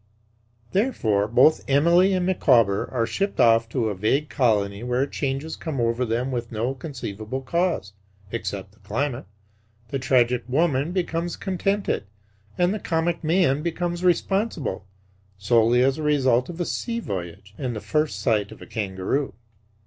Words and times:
Therefore, 0.71 1.27
both 1.27 1.63
Emily 1.67 2.11
and 2.13 2.25
Micawber 2.25 2.89
are 2.91 3.05
shipped 3.05 3.39
off 3.39 3.69
to 3.69 3.89
a 3.89 3.93
vague 3.93 4.29
colony 4.31 4.81
where 4.81 5.05
changes 5.05 5.55
come 5.55 5.79
over 5.79 6.05
them 6.05 6.31
with 6.31 6.51
no 6.51 6.73
conceivable 6.73 7.43
cause, 7.43 7.93
except 8.31 8.71
the 8.71 8.79
climate. 8.79 9.25
The 9.89 9.99
tragic 9.99 10.43
woman 10.47 10.91
becomes 10.91 11.35
contented 11.35 12.05
and 12.57 12.73
the 12.73 12.79
comic 12.79 13.23
man 13.23 13.61
becomes 13.61 14.03
responsible, 14.03 14.87
solely 15.37 15.83
as 15.83 15.97
the 15.97 16.01
result 16.01 16.49
of 16.49 16.59
a 16.59 16.65
sea 16.65 16.99
voyage 16.99 17.53
and 17.59 17.75
the 17.75 17.79
first 17.79 18.19
sight 18.19 18.51
of 18.51 18.59
a 18.59 18.65
kangaroo. 18.65 19.35